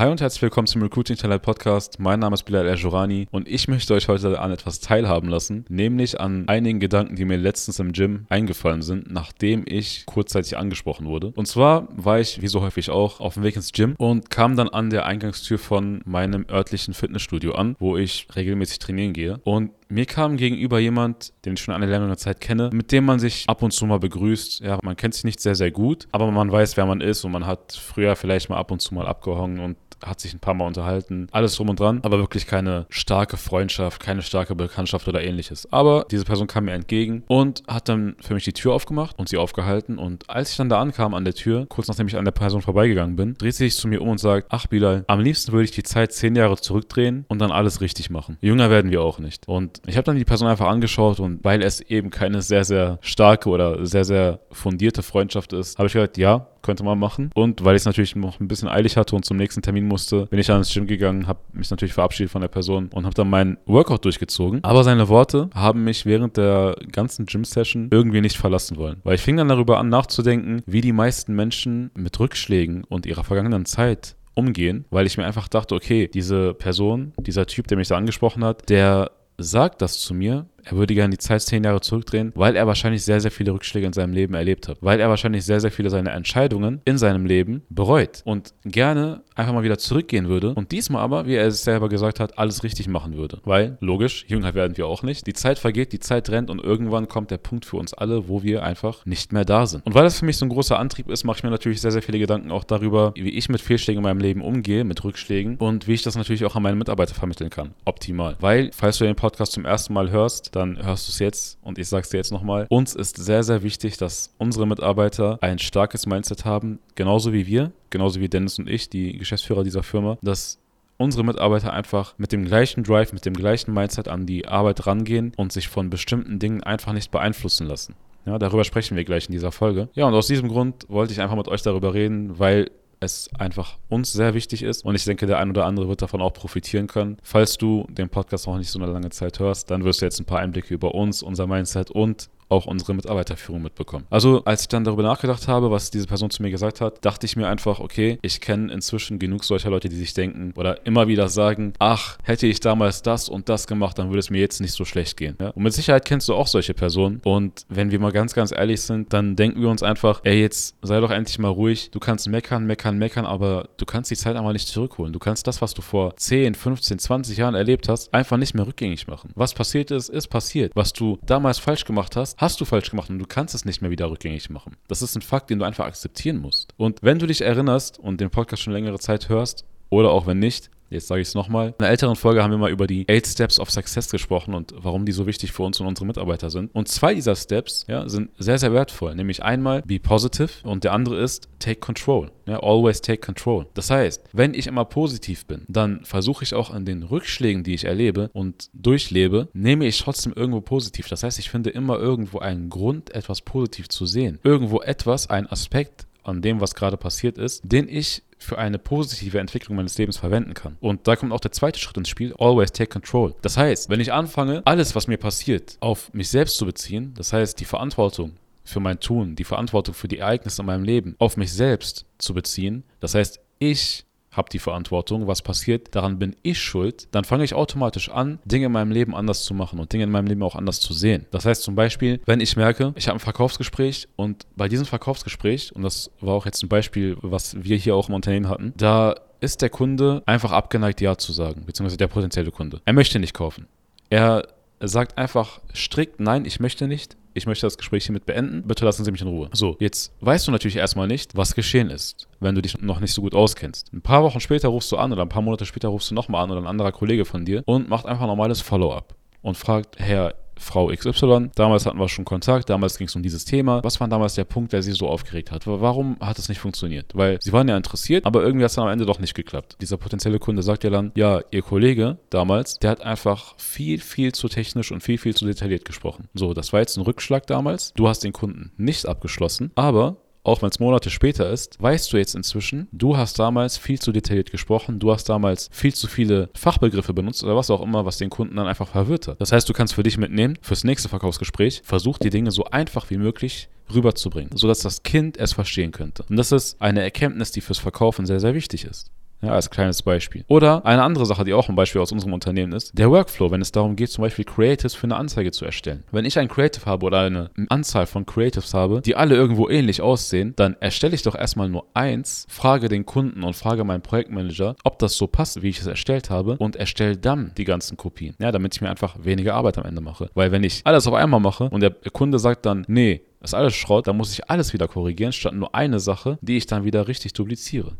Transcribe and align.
Hi 0.00 0.08
und 0.08 0.22
herzlich 0.22 0.40
willkommen 0.40 0.66
zum 0.66 0.80
Recruiting 0.80 1.18
Talent 1.18 1.42
Podcast. 1.42 2.00
Mein 2.00 2.20
Name 2.20 2.32
ist 2.32 2.44
Bilal 2.44 2.66
Erjorani 2.66 3.28
und 3.32 3.46
ich 3.46 3.68
möchte 3.68 3.92
euch 3.92 4.08
heute 4.08 4.40
an 4.40 4.50
etwas 4.50 4.80
teilhaben 4.80 5.28
lassen, 5.28 5.66
nämlich 5.68 6.18
an 6.18 6.48
einigen 6.48 6.80
Gedanken, 6.80 7.16
die 7.16 7.26
mir 7.26 7.36
letztens 7.36 7.80
im 7.80 7.92
Gym 7.92 8.24
eingefallen 8.30 8.80
sind, 8.80 9.12
nachdem 9.12 9.62
ich 9.66 10.06
kurzzeitig 10.06 10.56
angesprochen 10.56 11.06
wurde. 11.06 11.34
Und 11.36 11.48
zwar 11.48 11.86
war 11.94 12.18
ich, 12.18 12.40
wie 12.40 12.48
so 12.48 12.62
häufig 12.62 12.88
auch, 12.88 13.20
auf 13.20 13.34
dem 13.34 13.42
Weg 13.42 13.56
ins 13.56 13.72
Gym 13.72 13.94
und 13.98 14.30
kam 14.30 14.56
dann 14.56 14.70
an 14.70 14.88
der 14.88 15.04
Eingangstür 15.04 15.58
von 15.58 16.00
meinem 16.06 16.46
örtlichen 16.50 16.94
Fitnessstudio 16.94 17.52
an, 17.52 17.76
wo 17.78 17.98
ich 17.98 18.26
regelmäßig 18.34 18.78
trainieren 18.78 19.12
gehe. 19.12 19.38
Und 19.44 19.72
mir 19.90 20.06
kam 20.06 20.36
gegenüber 20.36 20.78
jemand, 20.78 21.32
den 21.44 21.54
ich 21.54 21.60
schon 21.60 21.74
eine 21.74 21.86
längere 21.86 22.16
Zeit 22.16 22.40
kenne, 22.40 22.70
mit 22.72 22.92
dem 22.92 23.04
man 23.04 23.18
sich 23.18 23.44
ab 23.48 23.62
und 23.62 23.72
zu 23.72 23.86
mal 23.86 23.98
begrüßt. 23.98 24.60
Ja, 24.60 24.78
man 24.82 24.96
kennt 24.96 25.14
sich 25.14 25.24
nicht 25.24 25.40
sehr, 25.40 25.54
sehr 25.54 25.70
gut, 25.70 26.08
aber 26.12 26.30
man 26.30 26.50
weiß, 26.50 26.76
wer 26.76 26.86
man 26.86 27.00
ist 27.00 27.24
und 27.24 27.32
man 27.32 27.46
hat 27.46 27.72
früher 27.72 28.16
vielleicht 28.16 28.48
mal 28.50 28.56
ab 28.56 28.70
und 28.70 28.80
zu 28.80 28.94
mal 28.94 29.06
abgehangen 29.06 29.60
und 29.60 29.76
hat 30.04 30.20
sich 30.20 30.34
ein 30.34 30.40
paar 30.40 30.54
Mal 30.54 30.66
unterhalten, 30.66 31.28
alles 31.32 31.54
drum 31.56 31.68
und 31.68 31.80
dran, 31.80 32.00
aber 32.02 32.18
wirklich 32.18 32.46
keine 32.46 32.86
starke 32.88 33.36
Freundschaft, 33.36 34.00
keine 34.02 34.22
starke 34.22 34.54
Bekanntschaft 34.54 35.08
oder 35.08 35.22
ähnliches. 35.22 35.70
Aber 35.72 36.06
diese 36.10 36.24
Person 36.24 36.46
kam 36.46 36.64
mir 36.64 36.72
entgegen 36.72 37.22
und 37.26 37.62
hat 37.66 37.88
dann 37.88 38.16
für 38.20 38.34
mich 38.34 38.44
die 38.44 38.52
Tür 38.52 38.74
aufgemacht 38.74 39.18
und 39.18 39.28
sie 39.28 39.36
aufgehalten. 39.36 39.98
Und 39.98 40.28
als 40.28 40.52
ich 40.52 40.56
dann 40.56 40.68
da 40.68 40.80
ankam 40.80 41.14
an 41.14 41.24
der 41.24 41.34
Tür, 41.34 41.66
kurz 41.68 41.88
nachdem 41.88 42.08
ich 42.08 42.16
an 42.16 42.24
der 42.24 42.32
Person 42.32 42.62
vorbeigegangen 42.62 43.16
bin, 43.16 43.34
dreht 43.36 43.54
sie 43.54 43.64
sich 43.64 43.76
zu 43.76 43.88
mir 43.88 44.00
um 44.00 44.08
und 44.08 44.18
sagt, 44.18 44.46
ach 44.50 44.66
Bilal, 44.66 45.04
am 45.06 45.20
liebsten 45.20 45.52
würde 45.52 45.64
ich 45.64 45.70
die 45.70 45.82
Zeit 45.82 46.12
zehn 46.12 46.34
Jahre 46.36 46.56
zurückdrehen 46.56 47.24
und 47.28 47.40
dann 47.40 47.52
alles 47.52 47.80
richtig 47.80 48.10
machen. 48.10 48.38
Jünger 48.40 48.70
werden 48.70 48.90
wir 48.90 49.02
auch 49.02 49.18
nicht. 49.18 49.48
Und 49.48 49.79
ich 49.86 49.96
habe 49.96 50.04
dann 50.04 50.16
die 50.16 50.24
Person 50.24 50.48
einfach 50.48 50.68
angeschaut 50.68 51.20
und 51.20 51.44
weil 51.44 51.62
es 51.62 51.80
eben 51.80 52.10
keine 52.10 52.42
sehr, 52.42 52.64
sehr 52.64 52.98
starke 53.00 53.48
oder 53.48 53.84
sehr, 53.86 54.04
sehr 54.04 54.40
fundierte 54.50 55.02
Freundschaft 55.02 55.52
ist, 55.52 55.78
habe 55.78 55.86
ich 55.86 55.92
gesagt, 55.92 56.18
ja, 56.18 56.46
könnte 56.62 56.84
man 56.84 56.98
machen. 56.98 57.30
Und 57.34 57.64
weil 57.64 57.74
ich 57.74 57.82
es 57.82 57.86
natürlich 57.86 58.14
noch 58.16 58.38
ein 58.40 58.48
bisschen 58.48 58.68
eilig 58.68 58.96
hatte 58.96 59.16
und 59.16 59.24
zum 59.24 59.36
nächsten 59.36 59.62
Termin 59.62 59.86
musste, 59.86 60.26
bin 60.26 60.38
ich 60.38 60.46
dann 60.46 60.58
ins 60.58 60.72
Gym 60.72 60.86
gegangen, 60.86 61.26
habe 61.26 61.40
mich 61.52 61.70
natürlich 61.70 61.94
verabschiedet 61.94 62.30
von 62.30 62.42
der 62.42 62.48
Person 62.48 62.90
und 62.92 63.04
habe 63.04 63.14
dann 63.14 63.30
meinen 63.30 63.58
Workout 63.66 64.04
durchgezogen. 64.04 64.62
Aber 64.62 64.84
seine 64.84 65.08
Worte 65.08 65.48
haben 65.54 65.84
mich 65.84 66.06
während 66.06 66.36
der 66.36 66.76
ganzen 66.92 67.26
Gym-Session 67.26 67.88
irgendwie 67.90 68.20
nicht 68.20 68.36
verlassen 68.36 68.76
wollen. 68.76 69.00
Weil 69.04 69.14
ich 69.14 69.22
fing 69.22 69.36
dann 69.36 69.48
darüber 69.48 69.78
an 69.78 69.88
nachzudenken, 69.88 70.62
wie 70.66 70.80
die 70.80 70.92
meisten 70.92 71.34
Menschen 71.34 71.90
mit 71.94 72.18
Rückschlägen 72.20 72.84
und 72.84 73.06
ihrer 73.06 73.24
vergangenen 73.24 73.64
Zeit 73.64 74.16
umgehen, 74.34 74.84
weil 74.90 75.06
ich 75.06 75.16
mir 75.16 75.26
einfach 75.26 75.48
dachte, 75.48 75.74
okay, 75.74 76.08
diese 76.12 76.54
Person, 76.54 77.12
dieser 77.18 77.46
Typ, 77.46 77.66
der 77.68 77.76
mich 77.76 77.88
da 77.88 77.96
angesprochen 77.96 78.44
hat, 78.44 78.68
der 78.68 79.10
sagt 79.42 79.82
das 79.82 79.98
zu 79.98 80.14
mir, 80.14 80.46
er 80.64 80.76
würde 80.76 80.94
gerne 80.94 81.10
die 81.10 81.18
Zeit 81.18 81.42
zehn 81.42 81.64
Jahre 81.64 81.80
zurückdrehen, 81.80 82.32
weil 82.34 82.56
er 82.56 82.66
wahrscheinlich 82.66 83.04
sehr, 83.04 83.20
sehr 83.20 83.30
viele 83.30 83.52
Rückschläge 83.52 83.86
in 83.86 83.92
seinem 83.92 84.12
Leben 84.12 84.34
erlebt 84.34 84.68
hat. 84.68 84.78
Weil 84.80 85.00
er 85.00 85.08
wahrscheinlich 85.08 85.44
sehr, 85.44 85.60
sehr 85.60 85.70
viele 85.70 85.90
seiner 85.90 86.12
Entscheidungen 86.12 86.80
in 86.84 86.98
seinem 86.98 87.26
Leben 87.26 87.62
bereut 87.68 88.22
und 88.24 88.54
gerne 88.64 89.22
einfach 89.34 89.52
mal 89.52 89.62
wieder 89.62 89.78
zurückgehen 89.78 90.28
würde 90.28 90.54
und 90.54 90.72
diesmal 90.72 91.02
aber, 91.02 91.26
wie 91.26 91.34
er 91.34 91.46
es 91.46 91.64
selber 91.64 91.88
gesagt 91.88 92.20
hat, 92.20 92.38
alles 92.38 92.62
richtig 92.62 92.88
machen 92.88 93.16
würde. 93.16 93.40
Weil, 93.44 93.78
logisch, 93.80 94.24
jünger 94.28 94.54
werden 94.54 94.76
wir 94.76 94.86
auch 94.86 95.02
nicht. 95.02 95.26
Die 95.26 95.32
Zeit 95.32 95.58
vergeht, 95.58 95.92
die 95.92 96.00
Zeit 96.00 96.28
rennt 96.30 96.50
und 96.50 96.62
irgendwann 96.62 97.08
kommt 97.08 97.30
der 97.30 97.38
Punkt 97.38 97.64
für 97.64 97.76
uns 97.76 97.94
alle, 97.94 98.28
wo 98.28 98.42
wir 98.42 98.62
einfach 98.62 99.06
nicht 99.06 99.32
mehr 99.32 99.44
da 99.44 99.66
sind. 99.66 99.84
Und 99.86 99.94
weil 99.94 100.04
das 100.04 100.18
für 100.18 100.26
mich 100.26 100.36
so 100.36 100.46
ein 100.46 100.50
großer 100.50 100.78
Antrieb 100.78 101.08
ist, 101.08 101.24
mache 101.24 101.38
ich 101.38 101.42
mir 101.44 101.50
natürlich 101.50 101.80
sehr, 101.80 101.92
sehr 101.92 102.02
viele 102.02 102.18
Gedanken 102.18 102.50
auch 102.50 102.64
darüber, 102.64 103.12
wie 103.16 103.30
ich 103.30 103.48
mit 103.48 103.60
Fehlschlägen 103.60 103.98
in 103.98 104.04
meinem 104.04 104.20
Leben 104.20 104.42
umgehe, 104.42 104.84
mit 104.84 105.02
Rückschlägen 105.02 105.56
und 105.56 105.88
wie 105.88 105.94
ich 105.94 106.02
das 106.02 106.16
natürlich 106.16 106.44
auch 106.44 106.56
an 106.56 106.62
meine 106.62 106.76
Mitarbeiter 106.76 107.14
vermitteln 107.14 107.50
kann. 107.50 107.74
Optimal. 107.84 108.36
Weil, 108.40 108.70
falls 108.72 108.98
du 108.98 109.04
den 109.04 109.16
Podcast 109.16 109.52
zum 109.52 109.64
ersten 109.64 109.94
Mal 109.94 110.10
hörst, 110.10 110.49
dann 110.56 110.82
hörst 110.82 111.08
du 111.08 111.12
es 111.12 111.18
jetzt 111.18 111.58
und 111.62 111.78
ich 111.78 111.88
sage 111.88 112.02
es 112.02 112.10
dir 112.10 112.18
jetzt 112.18 112.32
nochmal. 112.32 112.66
Uns 112.68 112.94
ist 112.94 113.16
sehr, 113.16 113.42
sehr 113.42 113.62
wichtig, 113.62 113.96
dass 113.96 114.34
unsere 114.38 114.66
Mitarbeiter 114.66 115.38
ein 115.40 115.58
starkes 115.58 116.06
Mindset 116.06 116.44
haben, 116.44 116.78
genauso 116.94 117.32
wie 117.32 117.46
wir, 117.46 117.72
genauso 117.90 118.20
wie 118.20 118.28
Dennis 118.28 118.58
und 118.58 118.68
ich, 118.68 118.88
die 118.90 119.18
Geschäftsführer 119.18 119.64
dieser 119.64 119.82
Firma, 119.82 120.18
dass 120.22 120.58
unsere 120.96 121.24
Mitarbeiter 121.24 121.72
einfach 121.72 122.14
mit 122.18 122.30
dem 122.30 122.44
gleichen 122.44 122.84
Drive, 122.84 123.12
mit 123.12 123.24
dem 123.24 123.34
gleichen 123.34 123.72
Mindset 123.72 124.08
an 124.08 124.26
die 124.26 124.46
Arbeit 124.46 124.86
rangehen 124.86 125.32
und 125.36 125.52
sich 125.52 125.68
von 125.68 125.88
bestimmten 125.88 126.38
Dingen 126.38 126.62
einfach 126.62 126.92
nicht 126.92 127.10
beeinflussen 127.10 127.66
lassen. 127.66 127.94
Ja, 128.26 128.38
darüber 128.38 128.64
sprechen 128.64 128.96
wir 128.96 129.04
gleich 129.04 129.26
in 129.26 129.32
dieser 129.32 129.50
Folge. 129.50 129.88
Ja, 129.94 130.06
und 130.06 130.14
aus 130.14 130.26
diesem 130.26 130.48
Grund 130.48 130.84
wollte 130.88 131.12
ich 131.12 131.20
einfach 131.20 131.36
mit 131.36 131.48
euch 131.48 131.62
darüber 131.62 131.94
reden, 131.94 132.38
weil 132.38 132.70
es 133.00 133.30
einfach 133.38 133.78
uns 133.88 134.12
sehr 134.12 134.34
wichtig 134.34 134.62
ist 134.62 134.84
und 134.84 134.94
ich 134.94 135.04
denke, 135.04 135.26
der 135.26 135.38
ein 135.38 135.50
oder 135.50 135.64
andere 135.64 135.88
wird 135.88 136.02
davon 136.02 136.20
auch 136.20 136.32
profitieren 136.32 136.86
können. 136.86 137.16
Falls 137.22 137.56
du 137.56 137.86
den 137.88 138.10
Podcast 138.10 138.46
noch 138.46 138.58
nicht 138.58 138.70
so 138.70 138.78
eine 138.78 138.92
lange 138.92 139.10
Zeit 139.10 139.40
hörst, 139.40 139.70
dann 139.70 139.84
wirst 139.84 140.02
du 140.02 140.04
jetzt 140.06 140.20
ein 140.20 140.26
paar 140.26 140.40
Einblicke 140.40 140.74
über 140.74 140.94
uns, 140.94 141.22
unser 141.22 141.46
Mindset 141.46 141.90
und 141.90 142.28
auch 142.50 142.66
unsere 142.66 142.94
Mitarbeiterführung 142.94 143.62
mitbekommen. 143.62 144.06
Also 144.10 144.44
als 144.44 144.62
ich 144.62 144.68
dann 144.68 144.84
darüber 144.84 145.02
nachgedacht 145.02 145.48
habe, 145.48 145.70
was 145.70 145.90
diese 145.90 146.06
Person 146.06 146.30
zu 146.30 146.42
mir 146.42 146.50
gesagt 146.50 146.80
hat, 146.80 147.04
dachte 147.04 147.26
ich 147.26 147.36
mir 147.36 147.48
einfach, 147.48 147.80
okay, 147.80 148.18
ich 148.22 148.40
kenne 148.40 148.72
inzwischen 148.72 149.18
genug 149.18 149.44
solcher 149.44 149.70
Leute, 149.70 149.88
die 149.88 149.96
sich 149.96 150.14
denken 150.14 150.52
oder 150.56 150.84
immer 150.86 151.08
wieder 151.08 151.28
sagen, 151.28 151.72
ach, 151.78 152.18
hätte 152.22 152.46
ich 152.46 152.60
damals 152.60 153.02
das 153.02 153.28
und 153.28 153.48
das 153.48 153.66
gemacht, 153.66 153.98
dann 153.98 154.08
würde 154.08 154.18
es 154.18 154.30
mir 154.30 154.40
jetzt 154.40 154.60
nicht 154.60 154.72
so 154.72 154.84
schlecht 154.84 155.16
gehen. 155.16 155.36
Ja? 155.40 155.50
Und 155.50 155.62
mit 155.62 155.72
Sicherheit 155.72 156.04
kennst 156.04 156.28
du 156.28 156.34
auch 156.34 156.46
solche 156.46 156.74
Personen. 156.74 157.20
Und 157.24 157.64
wenn 157.68 157.90
wir 157.90 158.00
mal 158.00 158.12
ganz, 158.12 158.34
ganz 158.34 158.52
ehrlich 158.52 158.82
sind, 158.82 159.12
dann 159.12 159.36
denken 159.36 159.60
wir 159.60 159.68
uns 159.68 159.82
einfach, 159.82 160.20
ey, 160.24 160.40
jetzt 160.40 160.76
sei 160.82 161.00
doch 161.00 161.10
endlich 161.10 161.38
mal 161.38 161.48
ruhig. 161.48 161.90
Du 161.90 162.00
kannst 162.00 162.28
meckern, 162.28 162.66
meckern, 162.66 162.98
meckern, 162.98 163.26
aber 163.26 163.68
du 163.76 163.84
kannst 163.84 164.10
die 164.10 164.16
Zeit 164.16 164.36
einmal 164.36 164.52
nicht 164.52 164.68
zurückholen. 164.68 165.12
Du 165.12 165.18
kannst 165.18 165.46
das, 165.46 165.62
was 165.62 165.74
du 165.74 165.82
vor 165.82 166.16
10, 166.16 166.54
15, 166.54 166.98
20 166.98 167.38
Jahren 167.38 167.54
erlebt 167.54 167.88
hast, 167.88 168.12
einfach 168.12 168.36
nicht 168.36 168.54
mehr 168.54 168.66
rückgängig 168.66 169.06
machen. 169.06 169.30
Was 169.34 169.54
passiert 169.54 169.90
ist, 169.90 170.08
ist 170.08 170.28
passiert. 170.28 170.72
Was 170.74 170.92
du 170.92 171.18
damals 171.24 171.58
falsch 171.58 171.84
gemacht 171.84 172.16
hast, 172.16 172.39
hast 172.40 172.60
du 172.60 172.64
falsch 172.64 172.90
gemacht 172.90 173.10
und 173.10 173.18
du 173.18 173.26
kannst 173.26 173.54
es 173.54 173.66
nicht 173.66 173.82
mehr 173.82 173.90
wieder 173.90 174.10
rückgängig 174.10 174.48
machen. 174.48 174.76
Das 174.88 175.02
ist 175.02 175.14
ein 175.14 175.20
Fakt, 175.20 175.50
den 175.50 175.58
du 175.58 175.66
einfach 175.66 175.84
akzeptieren 175.84 176.38
musst. 176.38 176.72
Und 176.78 177.02
wenn 177.02 177.18
du 177.18 177.26
dich 177.26 177.42
erinnerst 177.42 177.98
und 177.98 178.18
den 178.20 178.30
Podcast 178.30 178.62
schon 178.62 178.72
längere 178.72 178.98
Zeit 178.98 179.28
hörst, 179.28 179.66
oder 179.90 180.10
auch 180.10 180.26
wenn 180.26 180.38
nicht, 180.38 180.70
Jetzt 180.90 181.06
sage 181.06 181.20
ich 181.20 181.28
es 181.28 181.34
nochmal. 181.34 181.68
In 181.68 181.74
einer 181.78 181.90
älteren 181.90 182.16
Folge 182.16 182.42
haben 182.42 182.50
wir 182.50 182.58
mal 182.58 182.70
über 182.70 182.86
die 182.86 183.08
Eight 183.08 183.26
Steps 183.26 183.60
of 183.60 183.70
Success 183.70 184.10
gesprochen 184.10 184.54
und 184.54 184.74
warum 184.76 185.06
die 185.06 185.12
so 185.12 185.26
wichtig 185.26 185.52
für 185.52 185.62
uns 185.62 185.80
und 185.80 185.86
unsere 185.86 186.06
Mitarbeiter 186.06 186.50
sind. 186.50 186.74
Und 186.74 186.88
zwei 186.88 187.14
dieser 187.14 187.36
Steps 187.36 187.84
ja, 187.88 188.08
sind 188.08 188.30
sehr, 188.38 188.58
sehr 188.58 188.72
wertvoll. 188.72 189.14
Nämlich 189.14 189.42
einmal 189.42 189.82
Be 189.82 190.00
Positive 190.00 190.50
und 190.64 190.82
der 190.84 190.92
andere 190.92 191.20
ist 191.20 191.48
Take 191.60 191.80
Control. 191.80 192.30
Ja, 192.50 192.60
always 192.64 193.00
take 193.00 193.18
control. 193.18 193.66
Das 193.74 193.90
heißt, 193.90 194.24
wenn 194.32 194.54
ich 194.54 194.66
immer 194.66 194.84
positiv 194.84 195.46
bin, 195.46 195.62
dann 195.68 196.04
versuche 196.04 196.42
ich 196.42 196.54
auch 196.54 196.70
an 196.70 196.84
den 196.84 197.04
Rückschlägen, 197.04 197.62
die 197.62 197.74
ich 197.74 197.84
erlebe 197.84 198.28
und 198.32 198.70
durchlebe, 198.72 199.46
nehme 199.52 199.86
ich 199.86 199.98
trotzdem 199.98 200.32
irgendwo 200.34 200.60
positiv. 200.60 201.06
Das 201.06 201.22
heißt, 201.22 201.38
ich 201.38 201.48
finde 201.48 201.70
immer 201.70 202.00
irgendwo 202.00 202.40
einen 202.40 202.68
Grund, 202.68 203.14
etwas 203.14 203.42
positiv 203.42 203.88
zu 203.88 204.04
sehen. 204.04 204.40
Irgendwo 204.42 204.80
etwas, 204.80 205.30
ein 205.30 205.46
Aspekt 205.46 206.08
an 206.22 206.42
dem, 206.42 206.60
was 206.60 206.74
gerade 206.74 206.96
passiert 206.96 207.38
ist, 207.38 207.62
den 207.64 207.88
ich 207.88 208.22
für 208.38 208.58
eine 208.58 208.78
positive 208.78 209.38
Entwicklung 209.38 209.76
meines 209.76 209.98
Lebens 209.98 210.16
verwenden 210.16 210.54
kann. 210.54 210.76
Und 210.80 211.06
da 211.06 211.14
kommt 211.14 211.32
auch 211.32 211.40
der 211.40 211.52
zweite 211.52 211.78
Schritt 211.78 211.96
ins 211.98 212.08
Spiel, 212.08 212.34
always 212.38 212.72
take 212.72 212.88
control. 212.90 213.34
Das 213.42 213.56
heißt, 213.56 213.90
wenn 213.90 214.00
ich 214.00 214.12
anfange, 214.12 214.62
alles, 214.64 214.94
was 214.94 215.06
mir 215.06 215.18
passiert, 215.18 215.76
auf 215.80 216.12
mich 216.14 216.28
selbst 216.30 216.56
zu 216.56 216.64
beziehen, 216.64 217.12
das 217.16 217.32
heißt, 217.32 217.60
die 217.60 217.66
Verantwortung 217.66 218.32
für 218.64 218.80
mein 218.80 218.98
Tun, 219.00 219.36
die 219.36 219.44
Verantwortung 219.44 219.94
für 219.94 220.08
die 220.08 220.18
Ereignisse 220.18 220.62
in 220.62 220.66
meinem 220.66 220.84
Leben 220.84 221.16
auf 221.18 221.36
mich 221.36 221.52
selbst 221.52 222.06
zu 222.18 222.32
beziehen, 222.32 222.84
das 223.00 223.14
heißt, 223.14 223.40
ich 223.58 224.06
habe 224.30 224.48
die 224.50 224.58
Verantwortung, 224.58 225.26
was 225.26 225.42
passiert, 225.42 225.94
daran 225.94 226.18
bin 226.18 226.36
ich 226.42 226.60
schuld, 226.60 227.08
dann 227.12 227.24
fange 227.24 227.44
ich 227.44 227.54
automatisch 227.54 228.10
an, 228.10 228.38
Dinge 228.44 228.66
in 228.66 228.72
meinem 228.72 228.92
Leben 228.92 229.14
anders 229.14 229.42
zu 229.44 229.54
machen 229.54 229.78
und 229.80 229.92
Dinge 229.92 230.04
in 230.04 230.10
meinem 230.10 230.26
Leben 230.26 230.42
auch 230.42 230.54
anders 230.54 230.80
zu 230.80 230.92
sehen. 230.92 231.26
Das 231.30 231.44
heißt 231.44 231.62
zum 231.62 231.74
Beispiel, 231.74 232.20
wenn 232.26 232.40
ich 232.40 232.56
merke, 232.56 232.92
ich 232.96 233.08
habe 233.08 233.16
ein 233.16 233.20
Verkaufsgespräch 233.20 234.08
und 234.16 234.46
bei 234.56 234.68
diesem 234.68 234.86
Verkaufsgespräch, 234.86 235.74
und 235.74 235.82
das 235.82 236.10
war 236.20 236.34
auch 236.34 236.46
jetzt 236.46 236.62
ein 236.62 236.68
Beispiel, 236.68 237.16
was 237.22 237.62
wir 237.62 237.76
hier 237.76 237.96
auch 237.96 238.08
im 238.08 238.14
Unternehmen 238.14 238.48
hatten, 238.48 238.72
da 238.76 239.16
ist 239.40 239.62
der 239.62 239.70
Kunde 239.70 240.22
einfach 240.26 240.52
abgeneigt, 240.52 241.00
Ja 241.00 241.16
zu 241.16 241.32
sagen, 241.32 241.64
beziehungsweise 241.66 241.96
der 241.96 242.08
potenzielle 242.08 242.50
Kunde. 242.50 242.80
Er 242.84 242.92
möchte 242.92 243.18
nicht 243.18 243.34
kaufen. 243.34 243.66
Er 244.10 244.46
sagt 244.80 245.18
einfach 245.18 245.60
strikt, 245.74 246.20
nein, 246.20 246.44
ich 246.44 246.60
möchte 246.60 246.86
nicht 246.88 247.16
ich 247.34 247.46
möchte 247.46 247.66
das 247.66 247.78
Gespräch 247.78 248.04
hiermit 248.06 248.26
beenden, 248.26 248.62
bitte 248.66 248.84
lassen 248.84 249.04
Sie 249.04 249.10
mich 249.10 249.22
in 249.22 249.28
Ruhe. 249.28 249.48
So, 249.52 249.76
jetzt 249.80 250.12
weißt 250.20 250.46
du 250.46 250.52
natürlich 250.52 250.76
erstmal 250.76 251.06
nicht, 251.06 251.36
was 251.36 251.54
geschehen 251.54 251.90
ist, 251.90 252.28
wenn 252.40 252.54
du 252.54 252.62
dich 252.62 252.80
noch 252.80 253.00
nicht 253.00 253.12
so 253.12 253.22
gut 253.22 253.34
auskennst. 253.34 253.92
Ein 253.92 254.02
paar 254.02 254.22
Wochen 254.22 254.40
später 254.40 254.68
rufst 254.68 254.90
du 254.92 254.96
an 254.96 255.12
oder 255.12 255.22
ein 255.22 255.28
paar 255.28 255.42
Monate 255.42 255.66
später 255.66 255.88
rufst 255.88 256.10
du 256.10 256.14
nochmal 256.14 256.44
an 256.44 256.50
oder 256.50 256.60
ein 256.60 256.66
anderer 256.66 256.92
Kollege 256.92 257.24
von 257.24 257.44
dir 257.44 257.62
und 257.66 257.88
macht 257.88 258.06
einfach 258.06 258.26
normales 258.26 258.60
Follow-up 258.60 259.14
und 259.42 259.56
fragt, 259.56 259.98
Herr 259.98 260.34
Frau 260.60 260.88
XY. 260.88 261.50
Damals 261.54 261.86
hatten 261.86 261.98
wir 261.98 262.08
schon 262.08 262.24
Kontakt, 262.24 262.70
damals 262.70 262.98
ging 262.98 263.08
es 263.08 263.16
um 263.16 263.22
dieses 263.22 263.44
Thema. 263.44 263.82
Was 263.82 264.00
war 264.00 264.08
damals 264.08 264.34
der 264.34 264.44
Punkt, 264.44 264.72
der 264.72 264.82
sie 264.82 264.92
so 264.92 265.08
aufgeregt 265.08 265.50
hat? 265.50 265.66
Warum 265.66 266.16
hat 266.20 266.38
es 266.38 266.48
nicht 266.48 266.60
funktioniert? 266.60 267.12
Weil 267.14 267.38
sie 267.40 267.52
waren 267.52 267.68
ja 267.68 267.76
interessiert, 267.76 268.26
aber 268.26 268.42
irgendwie 268.42 268.64
hat 268.64 268.70
es 268.70 268.76
dann 268.76 268.84
am 268.84 268.92
Ende 268.92 269.06
doch 269.06 269.18
nicht 269.18 269.34
geklappt. 269.34 269.76
Dieser 269.80 269.96
potenzielle 269.96 270.38
Kunde 270.38 270.62
sagt 270.62 270.84
ja 270.84 270.90
dann, 270.90 271.12
ja, 271.14 271.40
ihr 271.50 271.62
Kollege 271.62 272.18
damals, 272.30 272.78
der 272.78 272.90
hat 272.90 273.00
einfach 273.00 273.54
viel, 273.58 274.00
viel 274.00 274.32
zu 274.32 274.48
technisch 274.48 274.92
und 274.92 275.02
viel, 275.02 275.18
viel 275.18 275.34
zu 275.34 275.46
detailliert 275.46 275.84
gesprochen. 275.84 276.28
So, 276.34 276.54
das 276.54 276.72
war 276.72 276.80
jetzt 276.80 276.96
ein 276.96 277.02
Rückschlag 277.02 277.46
damals. 277.46 277.92
Du 277.94 278.08
hast 278.08 278.22
den 278.24 278.32
Kunden 278.32 278.72
nicht 278.76 279.06
abgeschlossen, 279.06 279.72
aber 279.74 280.16
auch 280.42 280.62
wenn 280.62 280.70
es 280.70 280.80
Monate 280.80 281.10
später 281.10 281.50
ist, 281.50 281.80
weißt 281.80 282.12
du 282.12 282.16
jetzt 282.16 282.34
inzwischen, 282.34 282.88
du 282.92 283.16
hast 283.16 283.38
damals 283.38 283.76
viel 283.76 284.00
zu 284.00 284.12
detailliert 284.12 284.50
gesprochen, 284.50 284.98
du 284.98 285.12
hast 285.12 285.28
damals 285.28 285.68
viel 285.72 285.94
zu 285.94 286.06
viele 286.06 286.50
Fachbegriffe 286.54 287.12
benutzt 287.12 287.44
oder 287.44 287.56
was 287.56 287.70
auch 287.70 287.82
immer, 287.82 288.04
was 288.06 288.18
den 288.18 288.30
Kunden 288.30 288.56
dann 288.56 288.66
einfach 288.66 288.88
verwirrt 288.88 289.28
hat. 289.28 289.40
Das 289.40 289.52
heißt, 289.52 289.68
du 289.68 289.72
kannst 289.72 289.94
für 289.94 290.02
dich 290.02 290.18
mitnehmen, 290.18 290.58
fürs 290.62 290.84
nächste 290.84 291.08
Verkaufsgespräch, 291.08 291.82
versuch 291.84 292.18
die 292.18 292.30
Dinge 292.30 292.50
so 292.50 292.64
einfach 292.64 293.10
wie 293.10 293.18
möglich 293.18 293.68
rüberzubringen, 293.92 294.56
sodass 294.56 294.80
das 294.80 295.02
Kind 295.02 295.36
es 295.36 295.52
verstehen 295.52 295.92
könnte. 295.92 296.24
Und 296.28 296.36
das 296.36 296.52
ist 296.52 296.80
eine 296.80 297.02
Erkenntnis, 297.02 297.50
die 297.50 297.60
fürs 297.60 297.78
Verkaufen 297.78 298.26
sehr, 298.26 298.40
sehr 298.40 298.54
wichtig 298.54 298.84
ist. 298.84 299.10
Ja, 299.42 299.52
als 299.52 299.70
kleines 299.70 300.02
Beispiel. 300.02 300.44
Oder 300.48 300.84
eine 300.84 301.02
andere 301.02 301.24
Sache, 301.24 301.44
die 301.44 301.54
auch 301.54 301.68
ein 301.68 301.74
Beispiel 301.74 302.00
aus 302.00 302.12
unserem 302.12 302.34
Unternehmen 302.34 302.72
ist, 302.72 302.96
der 302.96 303.10
Workflow, 303.10 303.50
wenn 303.50 303.62
es 303.62 303.72
darum 303.72 303.96
geht, 303.96 304.10
zum 304.10 304.22
Beispiel 304.22 304.44
Creatives 304.44 304.94
für 304.94 305.04
eine 305.04 305.16
Anzeige 305.16 305.50
zu 305.50 305.64
erstellen. 305.64 306.04
Wenn 306.10 306.24
ich 306.24 306.38
ein 306.38 306.48
Creative 306.48 306.84
habe 306.84 307.06
oder 307.06 307.20
eine 307.20 307.50
Anzahl 307.68 308.06
von 308.06 308.26
Creatives 308.26 308.74
habe, 308.74 309.00
die 309.00 309.16
alle 309.16 309.34
irgendwo 309.34 309.68
ähnlich 309.68 310.02
aussehen, 310.02 310.52
dann 310.56 310.76
erstelle 310.80 311.14
ich 311.14 311.22
doch 311.22 311.34
erstmal 311.34 311.68
nur 311.68 311.86
eins, 311.94 312.46
frage 312.50 312.88
den 312.88 313.06
Kunden 313.06 313.42
und 313.42 313.56
frage 313.56 313.84
meinen 313.84 314.02
Projektmanager, 314.02 314.76
ob 314.84 314.98
das 314.98 315.14
so 315.14 315.26
passt, 315.26 315.62
wie 315.62 315.68
ich 315.68 315.80
es 315.80 315.86
erstellt 315.86 316.28
habe 316.28 316.56
und 316.58 316.76
erstelle 316.76 317.16
dann 317.16 317.52
die 317.56 317.64
ganzen 317.64 317.96
Kopien. 317.96 318.34
Ja, 318.38 318.52
damit 318.52 318.74
ich 318.74 318.80
mir 318.80 318.90
einfach 318.90 319.16
weniger 319.24 319.54
Arbeit 319.54 319.78
am 319.78 319.84
Ende 319.84 320.02
mache. 320.02 320.28
Weil 320.34 320.52
wenn 320.52 320.64
ich 320.64 320.82
alles 320.84 321.06
auf 321.06 321.14
einmal 321.14 321.40
mache 321.40 321.70
und 321.70 321.80
der 321.80 321.92
Kunde 322.12 322.38
sagt 322.38 322.66
dann, 322.66 322.84
nee, 322.88 323.22
ist 323.40 323.54
alles 323.54 323.74
Schrott, 323.74 324.06
dann 324.06 324.18
muss 324.18 324.32
ich 324.32 324.50
alles 324.50 324.74
wieder 324.74 324.86
korrigieren, 324.86 325.32
statt 325.32 325.54
nur 325.54 325.74
eine 325.74 325.98
Sache, 325.98 326.38
die 326.42 326.58
ich 326.58 326.66
dann 326.66 326.84
wieder 326.84 327.08
richtig 327.08 327.32
dupliziere. 327.32 327.96